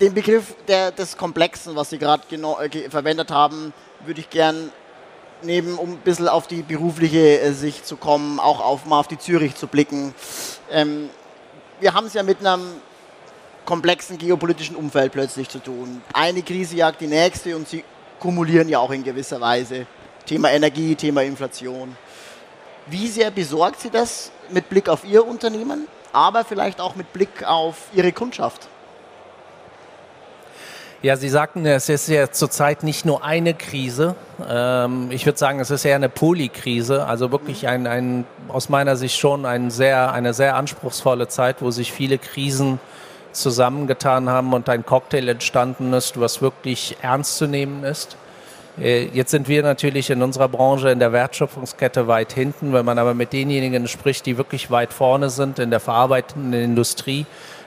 den 0.00 0.14
Begriff 0.14 0.54
der, 0.68 0.90
des 0.90 1.16
Komplexen, 1.16 1.76
was 1.76 1.90
Sie 1.90 1.98
gerade 1.98 2.22
äh, 2.30 2.90
verwendet 2.90 3.30
haben, 3.30 3.72
würde 4.04 4.20
ich 4.20 4.28
gern 4.28 4.70
nehmen, 5.44 5.78
um 5.78 5.92
ein 5.92 5.98
bisschen 5.98 6.28
auf 6.28 6.46
die 6.46 6.62
berufliche 6.62 7.40
äh, 7.40 7.52
Sicht 7.52 7.86
zu 7.86 7.96
kommen, 7.96 8.40
auch 8.40 8.60
auf, 8.60 8.86
mal 8.86 8.98
auf 8.98 9.08
die 9.08 9.18
Zürich 9.18 9.54
zu 9.54 9.66
blicken. 9.66 10.14
Ähm, 10.70 11.10
wir 11.80 11.94
haben 11.94 12.06
es 12.06 12.14
ja 12.14 12.22
mit 12.22 12.44
einem 12.44 12.66
komplexen 13.64 14.18
geopolitischen 14.18 14.76
Umfeld 14.76 15.12
plötzlich 15.12 15.48
zu 15.48 15.58
tun. 15.58 16.02
Eine 16.12 16.42
Krise 16.42 16.76
jagt 16.76 17.00
die 17.00 17.06
nächste 17.06 17.56
und 17.56 17.68
sie 17.68 17.84
kumulieren 18.18 18.68
ja 18.68 18.78
auch 18.78 18.90
in 18.90 19.02
gewisser 19.02 19.40
Weise. 19.40 19.86
Thema 20.26 20.50
Energie, 20.50 20.94
Thema 20.94 21.22
Inflation. 21.22 21.96
Wie 22.86 23.08
sehr 23.08 23.30
besorgt 23.30 23.80
Sie 23.80 23.90
das 23.90 24.30
mit 24.50 24.68
Blick 24.68 24.88
auf 24.88 25.04
Ihr 25.04 25.26
Unternehmen, 25.26 25.86
aber 26.12 26.44
vielleicht 26.44 26.80
auch 26.80 26.96
mit 26.96 27.12
Blick 27.12 27.44
auf 27.44 27.76
Ihre 27.94 28.12
Kundschaft? 28.12 28.68
Ja, 31.02 31.16
Sie 31.16 31.28
sagten, 31.28 31.66
es 31.66 31.88
ist 31.88 32.08
ja 32.08 32.30
zurzeit 32.30 32.84
nicht 32.84 33.04
nur 33.04 33.24
eine 33.24 33.54
Krise. 33.54 34.14
Ähm, 34.48 35.08
ich 35.10 35.26
würde 35.26 35.36
sagen, 35.36 35.58
es 35.58 35.72
ist 35.72 35.84
eher 35.84 35.96
eine 35.96 36.08
Polykrise, 36.08 37.04
also 37.04 37.32
wirklich 37.32 37.66
ein, 37.66 37.88
ein, 37.88 38.24
aus 38.46 38.68
meiner 38.68 38.94
Sicht 38.94 39.18
schon 39.18 39.44
ein 39.44 39.72
sehr, 39.72 40.12
eine 40.12 40.32
sehr 40.32 40.54
anspruchsvolle 40.54 41.26
Zeit, 41.26 41.56
wo 41.58 41.72
sich 41.72 41.90
viele 41.90 42.18
Krisen 42.18 42.78
zusammengetan 43.32 44.30
haben 44.30 44.52
und 44.52 44.68
ein 44.68 44.86
Cocktail 44.86 45.28
entstanden 45.28 45.92
ist, 45.92 46.20
was 46.20 46.40
wirklich 46.40 46.96
ernst 47.02 47.36
zu 47.36 47.48
nehmen 47.48 47.82
ist. 47.82 48.16
Äh, 48.80 49.06
jetzt 49.06 49.32
sind 49.32 49.48
wir 49.48 49.64
natürlich 49.64 50.08
in 50.08 50.22
unserer 50.22 50.48
Branche 50.48 50.90
in 50.90 51.00
der 51.00 51.12
Wertschöpfungskette 51.12 52.06
weit 52.06 52.32
hinten. 52.32 52.72
Wenn 52.72 52.84
man 52.84 53.00
aber 53.00 53.14
mit 53.14 53.32
denjenigen 53.32 53.88
spricht, 53.88 54.24
die 54.24 54.38
wirklich 54.38 54.70
weit 54.70 54.92
vorne 54.92 55.30
sind 55.30 55.58
in 55.58 55.70
der 55.70 55.80
verarbeitenden 55.80 56.52
Industrie, 56.62 57.26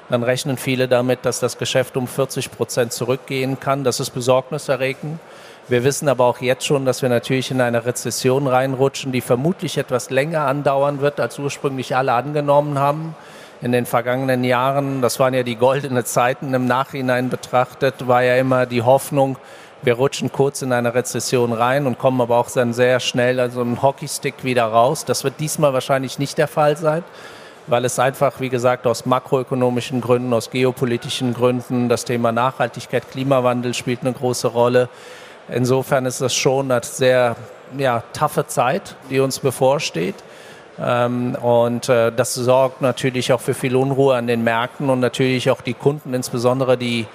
dann 0.10 0.24
rechnen 0.24 0.58
viele 0.58 0.88
damit, 0.88 1.26
dass 1.26 1.40
das 1.40 1.58
Geschäft 1.58 1.98
um 1.98 2.08
40 2.08 2.52
Prozent 2.52 2.94
zurückgehen 2.94 3.60
kann. 3.60 3.84
Das 3.84 4.00
ist 4.00 4.12
besorgniserregend. 4.12 5.20
Wir 5.68 5.84
wissen 5.84 6.08
aber 6.08 6.26
auch 6.26 6.42
jetzt 6.42 6.66
schon, 6.66 6.86
dass 6.86 7.02
wir 7.02 7.10
natürlich 7.10 7.50
in 7.50 7.60
eine 7.60 7.86
Rezession 7.86 8.46
reinrutschen, 8.46 9.12
die 9.12 9.22
vermutlich 9.22 9.80
etwas 9.80 10.12
länger 10.12 10.46
andauern 10.46 11.02
wird, 11.02 11.20
als 11.20 11.40
ursprünglich 11.40 11.96
alle 11.96 12.14
angenommen 12.14 12.78
haben. 12.78 13.16
In 13.62 13.72
den 13.72 13.88
vergangenen 13.88 14.44
Jahren, 14.44 15.02
das 15.02 15.20
waren 15.20 15.34
ja 15.34 15.42
die 15.42 15.56
goldenen 15.56 16.06
Zeiten 16.06 16.54
im 16.54 16.68
Nachhinein 16.68 17.30
betrachtet, 17.30 18.08
war 18.08 18.22
ja 18.22 18.36
immer 18.36 18.68
die 18.68 18.84
Hoffnung, 18.84 19.38
wir 19.82 19.96
rutschen 19.96 20.32
kurz 20.32 20.62
in 20.62 20.72
eine 20.72 20.94
Rezession 20.94 21.54
rein 21.54 21.86
und 21.88 21.98
kommen 22.00 22.20
aber 22.22 22.38
auch 22.38 22.50
dann 22.50 22.74
sehr 22.74 23.00
schnell 23.00 23.40
also 23.40 23.62
einen 23.62 23.82
Hockeystick 23.82 24.44
wieder 24.44 24.66
raus. 24.66 25.06
Das 25.06 25.24
wird 25.24 25.40
diesmal 25.40 25.74
wahrscheinlich 25.74 26.20
nicht 26.20 26.38
der 26.38 26.48
Fall 26.48 26.76
sein 26.78 27.04
weil 27.67 27.86
es 27.86 28.00
einfach, 28.00 28.39
wie 28.39 28.50
gesagt, 28.50 28.86
aus 28.88 29.05
makroökonomischen 29.05 30.01
Gründen, 30.01 30.34
aus 30.34 30.50
geopolitischen 30.50 31.34
Gründen, 31.34 31.89
das 31.89 32.05
Thema 32.05 32.31
Nachhaltigkeit, 32.31 33.10
Klimawandel 33.10 33.74
spielt 33.74 34.01
eine 34.01 34.13
große 34.13 34.48
Rolle. 34.48 34.89
Insofern 35.50 36.05
ist 36.05 36.22
das 36.22 36.34
schon 36.34 36.72
eine 36.72 36.84
sehr 36.84 37.36
ja, 37.77 38.03
taffe 38.13 38.48
Zeit, 38.48 38.95
die 39.10 39.19
uns 39.19 39.39
bevorsteht. 39.39 40.15
Ähm, 40.79 41.36
und 41.41 41.89
äh, 41.89 42.12
das 42.12 42.34
sorgt 42.34 42.81
natürlich 42.81 43.31
auch 43.31 43.41
für 43.41 43.53
viel 43.53 43.75
Unruhe 43.75 44.15
an 44.15 44.27
den 44.27 44.43
Märkten 44.43 44.89
und 44.89 45.00
natürlich 45.00 45.50
auch 45.50 45.62
die 45.62 45.74
Kunden, 45.74 46.13
insbesondere 46.13 46.77
die 46.77 47.07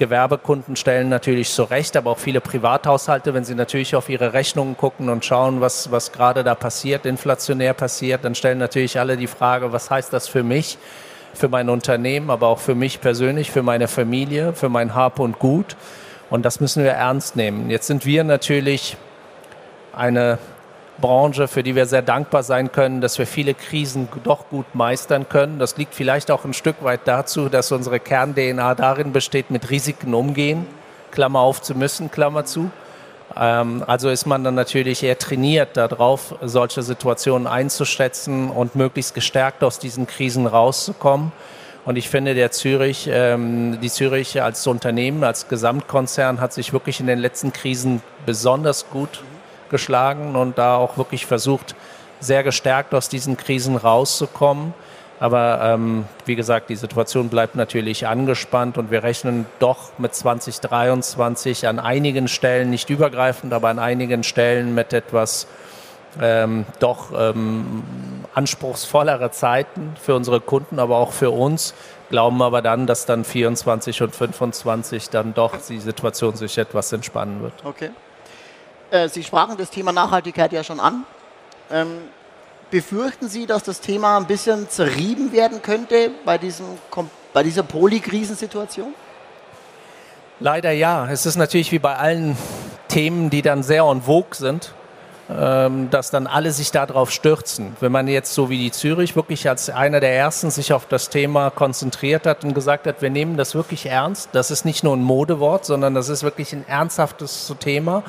Gewerbekunden 0.00 0.76
stellen 0.76 1.10
natürlich 1.10 1.50
zurecht, 1.50 1.94
aber 1.94 2.12
auch 2.12 2.18
viele 2.18 2.40
Privathaushalte, 2.40 3.34
wenn 3.34 3.44
sie 3.44 3.54
natürlich 3.54 3.94
auf 3.94 4.08
ihre 4.08 4.32
Rechnungen 4.32 4.74
gucken 4.74 5.10
und 5.10 5.26
schauen, 5.26 5.60
was, 5.60 5.92
was 5.92 6.10
gerade 6.10 6.42
da 6.42 6.54
passiert, 6.54 7.04
inflationär 7.04 7.74
passiert, 7.74 8.24
dann 8.24 8.34
stellen 8.34 8.56
natürlich 8.56 8.98
alle 8.98 9.18
die 9.18 9.26
Frage, 9.26 9.74
was 9.74 9.90
heißt 9.90 10.10
das 10.10 10.26
für 10.26 10.42
mich, 10.42 10.78
für 11.34 11.48
mein 11.48 11.68
Unternehmen, 11.68 12.30
aber 12.30 12.46
auch 12.46 12.60
für 12.60 12.74
mich 12.74 13.02
persönlich, 13.02 13.50
für 13.50 13.62
meine 13.62 13.88
Familie, 13.88 14.54
für 14.54 14.70
mein 14.70 14.94
Hab 14.94 15.18
und 15.18 15.38
Gut. 15.38 15.76
Und 16.30 16.46
das 16.46 16.60
müssen 16.60 16.82
wir 16.82 16.92
ernst 16.92 17.36
nehmen. 17.36 17.68
Jetzt 17.68 17.86
sind 17.86 18.06
wir 18.06 18.24
natürlich 18.24 18.96
eine 19.92 20.38
Branche, 21.00 21.48
für 21.48 21.62
die 21.62 21.74
wir 21.74 21.86
sehr 21.86 22.02
dankbar 22.02 22.42
sein 22.42 22.72
können, 22.72 23.00
dass 23.00 23.18
wir 23.18 23.26
viele 23.26 23.54
Krisen 23.54 24.08
doch 24.24 24.48
gut 24.48 24.74
meistern 24.74 25.28
können. 25.28 25.58
Das 25.58 25.76
liegt 25.76 25.94
vielleicht 25.94 26.30
auch 26.30 26.44
ein 26.44 26.54
Stück 26.54 26.82
weit 26.82 27.00
dazu, 27.04 27.48
dass 27.48 27.72
unsere 27.72 28.00
Kern-DNA 28.00 28.74
darin 28.74 29.12
besteht, 29.12 29.50
mit 29.50 29.70
Risiken 29.70 30.14
umgehen, 30.14 30.66
Klammer 31.10 31.40
auf 31.40 31.62
zu 31.62 31.74
müssen, 31.74 32.10
Klammer 32.10 32.44
zu. 32.44 32.70
Ähm, 33.36 33.84
also 33.86 34.10
ist 34.10 34.26
man 34.26 34.44
dann 34.44 34.54
natürlich 34.54 35.02
eher 35.02 35.18
trainiert 35.18 35.76
darauf, 35.76 36.34
solche 36.42 36.82
Situationen 36.82 37.46
einzuschätzen 37.46 38.50
und 38.50 38.74
möglichst 38.74 39.14
gestärkt 39.14 39.62
aus 39.62 39.78
diesen 39.78 40.06
Krisen 40.06 40.46
rauszukommen. 40.46 41.32
Und 41.84 41.96
ich 41.96 42.08
finde, 42.08 42.34
der 42.34 42.50
Zürich, 42.50 43.08
ähm, 43.10 43.78
die 43.80 43.90
Zürich 43.90 44.42
als 44.42 44.66
Unternehmen, 44.66 45.24
als 45.24 45.48
Gesamtkonzern 45.48 46.40
hat 46.40 46.52
sich 46.52 46.72
wirklich 46.72 47.00
in 47.00 47.06
den 47.06 47.18
letzten 47.18 47.52
Krisen 47.52 48.02
besonders 48.26 48.90
gut 48.90 49.22
geschlagen 49.70 50.36
und 50.36 50.58
da 50.58 50.76
auch 50.76 50.98
wirklich 50.98 51.26
versucht, 51.26 51.74
sehr 52.20 52.42
gestärkt 52.42 52.94
aus 52.94 53.08
diesen 53.08 53.36
Krisen 53.36 53.76
rauszukommen. 53.76 54.74
Aber 55.18 55.60
ähm, 55.62 56.06
wie 56.24 56.34
gesagt, 56.34 56.70
die 56.70 56.76
Situation 56.76 57.28
bleibt 57.28 57.54
natürlich 57.54 58.06
angespannt 58.06 58.78
und 58.78 58.90
wir 58.90 59.02
rechnen 59.02 59.44
doch 59.58 59.98
mit 59.98 60.14
2023 60.14 61.68
an 61.68 61.78
einigen 61.78 62.26
Stellen, 62.26 62.70
nicht 62.70 62.88
übergreifend, 62.88 63.52
aber 63.52 63.68
an 63.68 63.78
einigen 63.78 64.22
Stellen 64.24 64.74
mit 64.74 64.94
etwas 64.94 65.46
ähm, 66.20 66.64
doch 66.78 67.12
ähm, 67.14 67.84
anspruchsvollere 68.34 69.30
Zeiten 69.30 69.94
für 70.00 70.14
unsere 70.14 70.40
Kunden, 70.40 70.78
aber 70.78 70.96
auch 70.96 71.12
für 71.12 71.30
uns. 71.30 71.74
Glauben 72.08 72.42
aber 72.42 72.62
dann, 72.62 72.86
dass 72.86 73.04
dann 73.06 73.24
24 73.24 74.02
und 74.02 74.16
25 74.16 75.10
dann 75.10 75.34
doch 75.34 75.54
die 75.68 75.78
Situation 75.78 76.34
sich 76.34 76.56
etwas 76.58 76.92
entspannen 76.92 77.42
wird. 77.42 77.52
Okay. 77.64 77.90
Äh, 78.90 79.08
Sie 79.08 79.22
sprachen 79.22 79.56
das 79.56 79.70
Thema 79.70 79.92
Nachhaltigkeit 79.92 80.52
ja 80.52 80.64
schon 80.64 80.80
an. 80.80 81.04
Ähm, 81.70 81.98
befürchten 82.70 83.28
Sie, 83.28 83.46
dass 83.46 83.62
das 83.62 83.80
Thema 83.80 84.16
ein 84.16 84.26
bisschen 84.26 84.68
zerrieben 84.68 85.32
werden 85.32 85.62
könnte 85.62 86.10
bei, 86.24 86.38
diesem, 86.38 86.66
bei 87.32 87.42
dieser 87.42 87.62
Polykrisensituation? 87.62 88.92
Leider 90.40 90.72
ja. 90.72 91.08
Es 91.10 91.26
ist 91.26 91.36
natürlich 91.36 91.70
wie 91.70 91.78
bei 91.78 91.96
allen 91.96 92.36
Themen, 92.88 93.30
die 93.30 93.42
dann 93.42 93.62
sehr 93.62 93.84
en 93.84 94.02
vogue 94.02 94.34
sind, 94.34 94.72
ähm, 95.30 95.90
dass 95.90 96.10
dann 96.10 96.26
alle 96.26 96.50
sich 96.50 96.72
darauf 96.72 97.12
stürzen. 97.12 97.76
Wenn 97.78 97.92
man 97.92 98.08
jetzt 98.08 98.34
so 98.34 98.50
wie 98.50 98.58
die 98.58 98.72
Zürich 98.72 99.14
wirklich 99.14 99.48
als 99.48 99.70
einer 99.70 100.00
der 100.00 100.16
ersten 100.16 100.50
sich 100.50 100.72
auf 100.72 100.86
das 100.86 101.10
Thema 101.10 101.50
konzentriert 101.50 102.26
hat 102.26 102.42
und 102.42 102.54
gesagt 102.54 102.88
hat, 102.88 103.02
wir 103.02 103.10
nehmen 103.10 103.36
das 103.36 103.54
wirklich 103.54 103.86
ernst, 103.86 104.30
das 104.32 104.50
ist 104.50 104.64
nicht 104.64 104.82
nur 104.82 104.96
ein 104.96 105.02
Modewort, 105.02 105.64
sondern 105.64 105.94
das 105.94 106.08
ist 106.08 106.24
wirklich 106.24 106.52
ein 106.52 106.66
ernsthaftes 106.66 107.54
Thema 107.60 108.02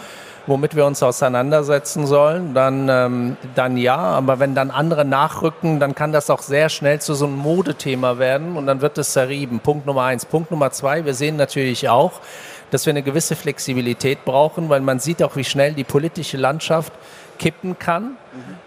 womit 0.47 0.75
wir 0.75 0.85
uns 0.85 1.03
auseinandersetzen 1.03 2.07
sollen, 2.07 2.53
dann, 2.53 2.87
ähm, 2.89 3.37
dann 3.55 3.77
ja. 3.77 3.97
Aber 3.97 4.39
wenn 4.39 4.55
dann 4.55 4.71
andere 4.71 5.05
nachrücken, 5.05 5.79
dann 5.79 5.95
kann 5.95 6.11
das 6.11 6.29
auch 6.29 6.41
sehr 6.41 6.69
schnell 6.69 6.99
zu 6.99 7.13
so 7.13 7.25
einem 7.25 7.37
Modethema 7.37 8.17
werden 8.17 8.55
und 8.57 8.67
dann 8.67 8.81
wird 8.81 8.97
es 8.97 9.13
zerrieben. 9.13 9.59
Punkt 9.59 9.85
Nummer 9.85 10.03
eins. 10.03 10.25
Punkt 10.25 10.51
Nummer 10.51 10.71
zwei, 10.71 11.05
wir 11.05 11.13
sehen 11.13 11.35
natürlich 11.35 11.89
auch, 11.89 12.13
dass 12.71 12.85
wir 12.85 12.91
eine 12.91 13.03
gewisse 13.03 13.35
Flexibilität 13.35 14.25
brauchen, 14.25 14.69
weil 14.69 14.81
man 14.81 14.99
sieht 14.99 15.21
auch, 15.21 15.35
wie 15.35 15.43
schnell 15.43 15.73
die 15.73 15.83
politische 15.83 16.37
Landschaft 16.37 16.93
kippen 17.37 17.79
kann, 17.79 18.17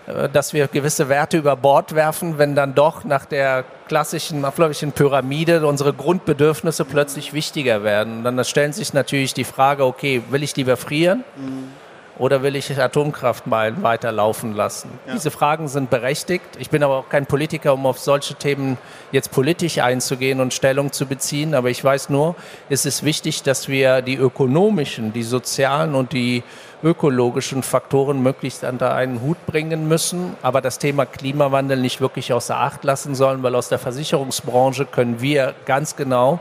mhm. 0.06 0.32
dass 0.32 0.52
wir 0.52 0.68
gewisse 0.68 1.08
Werte 1.08 1.38
über 1.38 1.56
Bord 1.56 1.94
werfen, 1.94 2.38
wenn 2.38 2.54
dann 2.54 2.74
doch 2.74 3.04
nach 3.04 3.24
der 3.24 3.64
klassischen 3.88 4.44
abläuflichen 4.44 4.92
Pyramide 4.92 5.66
unsere 5.66 5.92
Grundbedürfnisse 5.92 6.84
plötzlich 6.84 7.32
wichtiger 7.32 7.84
werden. 7.84 8.24
Dann 8.24 8.42
stellen 8.44 8.72
sich 8.72 8.92
natürlich 8.92 9.34
die 9.34 9.44
Frage, 9.44 9.84
okay, 9.84 10.22
will 10.30 10.42
ich 10.42 10.56
lieber 10.56 10.76
frieren? 10.76 11.24
Mhm 11.36 11.83
oder 12.18 12.42
will 12.42 12.54
ich 12.54 12.78
Atomkraft 12.78 13.46
mal 13.46 13.82
weiterlaufen 13.82 14.54
lassen? 14.54 14.90
Ja. 15.06 15.14
Diese 15.14 15.30
Fragen 15.30 15.68
sind 15.68 15.90
berechtigt. 15.90 16.44
Ich 16.58 16.70
bin 16.70 16.82
aber 16.82 16.98
auch 16.98 17.08
kein 17.08 17.26
Politiker, 17.26 17.74
um 17.74 17.86
auf 17.86 17.98
solche 17.98 18.34
Themen 18.34 18.78
jetzt 19.10 19.32
politisch 19.32 19.78
einzugehen 19.78 20.40
und 20.40 20.54
Stellung 20.54 20.92
zu 20.92 21.06
beziehen. 21.06 21.54
Aber 21.54 21.70
ich 21.70 21.82
weiß 21.82 22.10
nur, 22.10 22.36
es 22.68 22.86
ist 22.86 23.04
wichtig, 23.04 23.42
dass 23.42 23.68
wir 23.68 24.00
die 24.00 24.16
ökonomischen, 24.16 25.12
die 25.12 25.24
sozialen 25.24 25.94
und 25.94 26.12
die 26.12 26.44
ökologischen 26.84 27.62
Faktoren 27.62 28.22
möglichst 28.22 28.62
unter 28.62 28.94
einen 28.94 29.22
Hut 29.22 29.44
bringen 29.46 29.88
müssen, 29.88 30.36
aber 30.42 30.60
das 30.60 30.78
Thema 30.78 31.06
Klimawandel 31.06 31.78
nicht 31.78 32.02
wirklich 32.02 32.32
außer 32.32 32.58
Acht 32.60 32.84
lassen 32.84 33.14
sollen, 33.14 33.42
weil 33.42 33.54
aus 33.54 33.70
der 33.70 33.78
Versicherungsbranche 33.78 34.84
können 34.84 35.20
wir 35.22 35.54
ganz 35.64 35.96
genau 35.96 36.40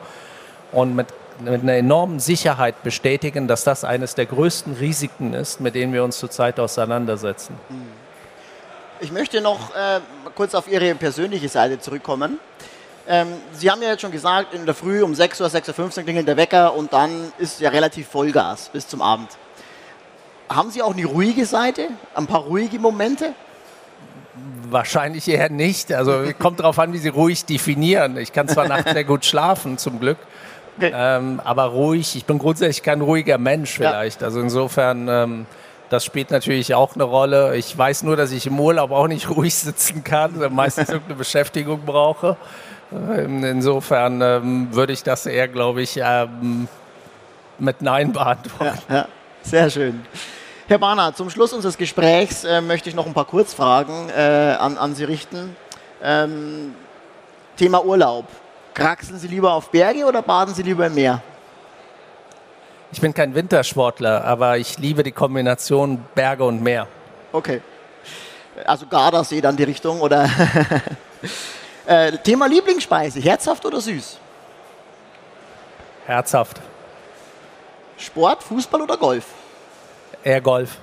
und 0.74 0.96
mit 0.96 1.08
mit 1.44 1.62
einer 1.62 1.74
enormen 1.74 2.20
Sicherheit 2.20 2.84
bestätigen, 2.84 3.48
dass 3.48 3.64
das 3.64 3.84
eines 3.84 4.16
der 4.16 4.26
größten 4.26 4.74
Risiken 4.74 5.34
ist, 5.34 5.60
mit 5.62 5.76
denen 5.76 5.94
wir 5.94 6.04
uns 6.04 6.18
zurzeit 6.18 6.60
auseinandersetzen. 6.60 7.56
Ich 9.00 9.12
möchte 9.12 9.42
noch 9.42 9.76
äh, 9.76 10.00
kurz 10.36 10.56
auf 10.56 10.72
Ihre 10.72 10.96
persönliche 10.96 11.50
Seite 11.50 11.80
zurückkommen. 11.80 12.40
Ähm, 13.08 13.28
Sie 13.52 13.70
haben 13.70 13.82
ja 13.82 13.90
jetzt 13.90 14.02
schon 14.02 14.12
gesagt, 14.12 14.54
in 14.54 14.66
der 14.66 14.76
Früh 14.76 15.04
um 15.04 15.14
6 15.14 15.42
Uhr, 15.42 15.48
6.15 15.48 15.98
Uhr 15.98 16.04
klingelt 16.04 16.28
der 16.28 16.38
Wecker 16.38 16.74
und 16.74 16.94
dann 16.94 17.34
ist 17.38 17.60
ja 17.60 17.70
relativ 17.70 18.08
Vollgas 18.08 18.70
bis 18.70 18.88
zum 18.88 19.02
Abend. 19.02 19.30
Haben 20.50 20.72
Sie 20.72 20.82
auch 20.82 20.94
eine 20.94 21.06
ruhige 21.06 21.46
Seite, 21.46 21.90
ein 22.16 22.28
paar 22.28 22.42
ruhige 22.42 22.80
Momente? 22.80 23.34
Wahrscheinlich 24.70 25.28
eher 25.28 25.50
nicht. 25.50 25.92
Also 25.94 26.24
kommt 26.40 26.60
darauf 26.60 26.80
an, 26.80 26.94
wie 26.94 26.98
Sie 26.98 27.10
ruhig 27.10 27.46
definieren. 27.46 28.18
Ich 28.18 28.32
kann 28.32 28.48
zwar 28.48 28.68
nachts 28.70 28.92
sehr 28.92 29.04
gut 29.04 29.26
schlafen, 29.26 29.78
zum 29.78 30.00
Glück, 30.00 30.18
Okay. 30.78 30.92
Ähm, 30.96 31.40
aber 31.44 31.66
ruhig, 31.66 32.16
ich 32.16 32.26
bin 32.26 32.40
grundsätzlich 32.40 32.84
kein 32.84 33.02
ruhiger 33.02 33.38
Mensch 33.38 33.74
vielleicht. 33.74 34.22
Ja. 34.22 34.28
Also 34.28 34.40
insofern, 34.40 35.08
ähm, 35.08 35.46
das 35.90 36.04
spielt 36.04 36.32
natürlich 36.32 36.74
auch 36.74 36.96
eine 36.96 37.04
Rolle. 37.04 37.56
Ich 37.56 37.78
weiß 37.78 38.04
nur, 38.04 38.16
dass 38.16 38.32
ich 38.32 38.48
im 38.48 38.60
Urlaub 38.60 38.92
auch 38.92 39.08
nicht 39.08 39.30
ruhig 39.36 39.54
sitzen 39.54 40.04
kann, 40.04 40.34
meistens 40.54 40.90
irgendeine 40.90 41.16
Beschäftigung 41.16 41.82
brauche. 41.86 42.38
Ähm, 42.92 43.44
insofern 43.44 44.22
ähm, 44.22 44.68
würde 44.72 44.94
ich 44.94 45.04
das 45.04 45.26
eher, 45.26 45.48
glaube 45.48 45.82
ich, 45.82 46.00
ähm, 46.02 46.68
mit 47.60 47.82
Nein 47.82 48.12
beantworten. 48.14 48.82
Ja, 48.90 48.96
ja, 48.96 49.08
sehr 49.42 49.70
schön. 49.70 50.06
Herr 50.68 50.78
Bahner, 50.78 51.14
zum 51.14 51.30
Schluss 51.30 51.54
unseres 51.54 51.78
Gesprächs 51.78 52.44
äh, 52.46 52.62
möchte 52.62 52.90
ich 52.90 52.96
noch 52.96 53.06
ein 53.06 53.14
paar 53.14 53.26
Kurzfragen 53.26 54.10
äh, 54.10 54.56
an, 54.58 54.78
an, 54.78 54.96
Sie 54.96 55.04
richten. 55.04 55.56
Ähm, 56.02 56.74
Thema 57.58 57.84
Urlaub. 57.84 58.26
Kraxeln 58.74 59.20
Sie 59.20 59.28
lieber 59.28 59.54
auf 59.54 59.70
Berge 59.70 60.06
oder 60.06 60.22
baden 60.22 60.54
Sie 60.54 60.64
lieber 60.64 60.88
im 60.88 60.96
Meer? 60.96 61.22
Ich 62.92 63.02
bin 63.02 63.14
kein 63.14 63.34
Wintersportler, 63.36 64.24
aber 64.24 64.58
ich 64.58 64.78
liebe 64.78 65.04
die 65.04 65.12
Kombination 65.12 66.04
Berge 66.16 66.44
und 66.44 66.62
Meer. 66.62 66.88
Okay. 67.32 67.62
Also 68.66 68.86
Gardasee 68.86 69.42
dann 69.42 69.58
die 69.58 69.64
Richtung 69.64 70.00
oder? 70.02 70.30
äh, 71.88 72.12
Thema 72.20 72.48
Lieblingsspeise, 72.48 73.20
herzhaft 73.20 73.66
oder 73.66 73.82
süß? 73.82 74.20
Herzhaft. 76.06 76.60
Sport, 77.98 78.44
Fußball 78.44 78.82
oder 78.82 78.98
Golf? 78.98 79.26
Eher 80.24 80.42
Golf. 80.42 80.78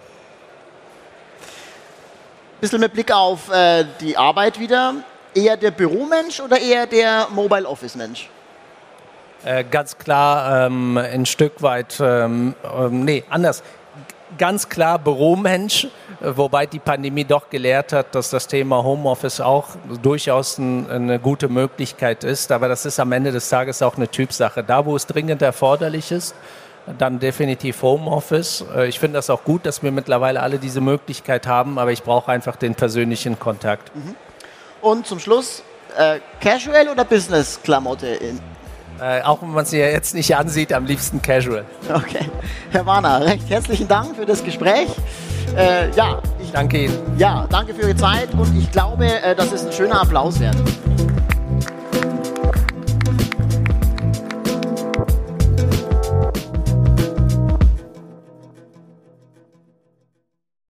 Bisschen 2.60 2.80
mit 2.80 2.92
Blick 2.92 3.12
auf 3.12 3.50
äh, 3.50 3.84
die 4.00 4.16
Arbeit 4.16 4.58
wieder. 4.58 4.94
Eher 5.34 5.56
der 5.56 5.70
Büromensch 5.70 6.40
oder 6.40 6.60
eher 6.60 6.86
der 6.86 7.28
Mobile 7.30 7.68
Office 7.68 7.94
Mensch? 7.94 8.28
Äh, 9.44 9.64
ganz 9.64 9.96
klar 9.96 10.66
ähm, 10.66 10.98
ein 10.98 11.24
Stück 11.24 11.62
weit, 11.62 11.98
ähm, 12.00 12.54
ähm, 12.76 13.04
nee, 13.04 13.24
anders. 13.30 13.62
Ganz 14.38 14.68
klar 14.68 14.98
Büromensch, 14.98 15.88
wobei 16.20 16.66
die 16.66 16.78
Pandemie 16.78 17.24
doch 17.24 17.50
gelehrt 17.50 17.92
hat, 17.92 18.14
dass 18.14 18.30
das 18.30 18.46
Thema 18.46 18.84
Homeoffice 18.84 19.40
auch 19.40 19.68
durchaus 20.02 20.58
ein, 20.58 20.88
eine 20.88 21.18
gute 21.18 21.48
Möglichkeit 21.48 22.22
ist. 22.22 22.52
Aber 22.52 22.68
das 22.68 22.86
ist 22.86 23.00
am 23.00 23.10
Ende 23.10 23.32
des 23.32 23.48
Tages 23.48 23.82
auch 23.82 23.96
eine 23.96 24.08
Typsache. 24.08 24.62
Da, 24.62 24.86
wo 24.86 24.94
es 24.94 25.06
dringend 25.06 25.42
erforderlich 25.42 26.12
ist, 26.12 26.34
dann 26.98 27.18
definitiv 27.18 27.82
Homeoffice. 27.82 28.64
Äh, 28.74 28.88
ich 28.88 29.00
finde 29.00 29.18
das 29.18 29.30
auch 29.30 29.44
gut, 29.44 29.66
dass 29.66 29.82
wir 29.82 29.90
mittlerweile 29.90 30.40
alle 30.40 30.58
diese 30.58 30.80
Möglichkeit 30.80 31.46
haben, 31.46 31.78
aber 31.78 31.92
ich 31.92 32.02
brauche 32.02 32.30
einfach 32.30 32.56
den 32.56 32.74
persönlichen 32.74 33.38
Kontakt. 33.38 33.94
Mhm. 33.94 34.14
Und 34.80 35.06
zum 35.06 35.18
Schluss, 35.18 35.62
äh, 35.96 36.20
Casual 36.40 36.88
oder 36.88 37.04
Business-Klamotte? 37.04 38.18
Äh, 39.00 39.22
auch 39.22 39.42
wenn 39.42 39.50
man 39.50 39.64
sie 39.64 39.78
ja 39.78 39.86
jetzt 39.86 40.14
nicht 40.14 40.34
ansieht, 40.36 40.72
am 40.72 40.84
liebsten 40.84 41.22
Casual. 41.22 41.64
Okay. 41.92 42.30
Herr 42.70 42.86
Warner, 42.86 43.24
recht 43.24 43.48
herzlichen 43.48 43.88
Dank 43.88 44.16
für 44.16 44.26
das 44.26 44.44
Gespräch. 44.44 44.88
Äh, 45.56 45.90
ja, 45.90 46.20
ich 46.40 46.52
danke 46.52 46.84
Ihnen. 46.84 46.96
Ja, 47.16 47.46
danke 47.50 47.74
für 47.74 47.82
Ihre 47.82 47.96
Zeit 47.96 48.32
und 48.34 48.56
ich 48.56 48.70
glaube, 48.70 49.06
äh, 49.06 49.34
das 49.34 49.52
ist 49.52 49.66
ein 49.66 49.72
schöner 49.72 50.00
Applaus 50.00 50.38
wert. 50.38 50.56